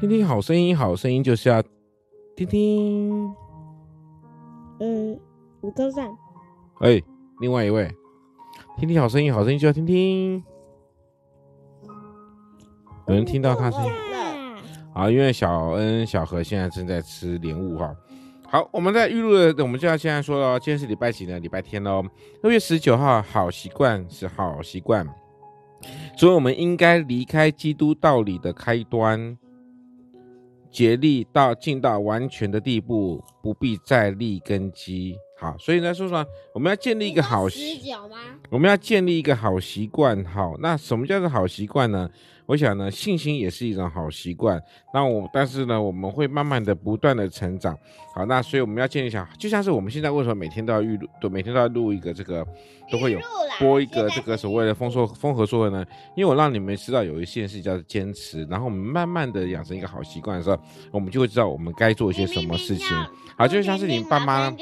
[0.00, 1.62] 听听好声音，好声音就是要
[2.34, 3.34] 听听。
[4.78, 5.20] 嗯，
[5.60, 6.10] 五颗赞。
[6.78, 7.02] 哎，
[7.40, 7.86] 另外一位，
[8.78, 10.42] 听听好声音，好声音就要听听。
[13.08, 13.92] 有人听到他声音？
[14.94, 17.94] 啊，因为小恩、小何现在正在吃莲雾哈。
[18.48, 21.38] 好，我们在预录的，我们就要现在说了，今天是礼拜几呢？
[21.40, 22.02] 礼拜天喽。
[22.42, 25.06] 六月十九号，好习惯是好习惯，
[26.16, 29.36] 所以我们应该离开基督道理的开端。
[30.70, 35.16] 竭力到尽到完全的地步，不必再立根基。
[35.36, 37.80] 好，所以呢，说实话，我们要建立一个好习，
[38.50, 40.22] 我们要建立一个好习惯。
[40.24, 42.08] 好，那什么叫做好习惯呢？
[42.50, 44.60] 我想呢，信心也是一种好习惯。
[44.92, 47.78] 那我，但是呢，我们会慢慢的、不断的成长。
[48.12, 52.44] 好，那所以我们要建立一下，就像是我们现在为什么每天都要预录，都每天都要录一个这个，
[52.90, 53.20] 都会有
[53.60, 55.86] 播一个这个所谓的丰硕丰和说的呢？
[56.16, 60.58] 因为我让你们知道有一件事叫做坚持，然后我们慢慢的养成一个好习惯的时候，
[60.90, 62.88] 我们就会知道我们该做一些什么事情。
[63.38, 64.52] 好，就像是你爸妈，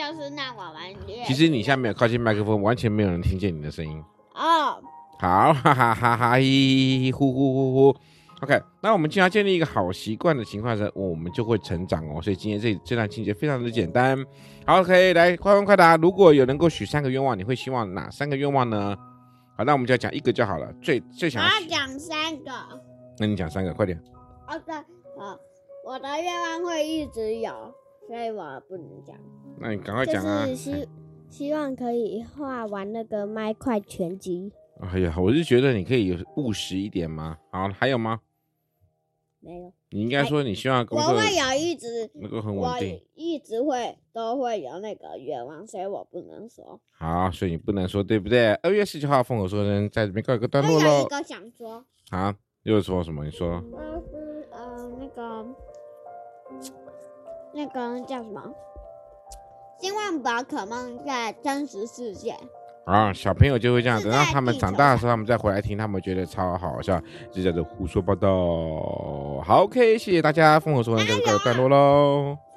[1.27, 4.05] 其实你现在没有靠近麦克风，完全没有人听见你的声音。
[4.35, 4.79] 哦。
[5.21, 7.97] 好，哈哈哈哈，嘿嘿嘿，呼呼呼呼。
[8.41, 12.23] OK，那我们经常建立一个好习惯的情况下，我们就会成长哦。
[12.23, 14.17] 所以今天这这段情节非常的简单。
[14.65, 15.97] 好，OK，来快问快答。
[15.97, 18.97] 如果有能够许三个愿望，你会希望哪三个愿望呢？
[19.57, 20.73] 好，那我们就要讲一个就好了。
[20.81, 22.53] 最最想要讲三个。
[23.19, 24.01] 那你讲三个，快点。
[24.47, 24.73] OK，，
[25.19, 25.37] 好，
[25.85, 27.75] 我的愿望会一直有，
[28.07, 29.17] 所以我不能讲。
[29.59, 30.47] 那你赶快讲啊！
[30.47, 30.89] 就是希
[31.29, 34.53] 希望可以画完那个麦块全集。
[34.81, 37.39] 哎呀，我是觉得你可以有务实一点嘛。
[37.51, 38.21] 好，还有吗？
[39.41, 39.73] 没有。
[39.91, 46.79] 你应该说你希望工作我会有一直能够很稳定，一直会都会有那个愿望，所以我不能说。
[46.91, 48.53] 好，所以你不能说，对不对？
[48.57, 51.03] 二月十九号，风口说人在这边告一个段落喽。
[51.03, 51.85] 一个想说。
[52.11, 52.35] 好，
[52.65, 53.25] 又说什么？
[53.25, 53.63] 你说。
[53.73, 54.03] 嗯
[54.53, 55.47] 呃，那个
[57.55, 58.55] 那个叫什么？
[59.81, 62.37] 希望宝可梦在真实世界。
[62.85, 67.01] 啊，小朋友就会这样，等到他们长大的时候，他们再回来听，他们觉得超好笑，
[67.31, 68.29] 就叫做胡说八道。
[69.45, 72.48] 好，OK，谢谢大家，烽火说完这个段落喽。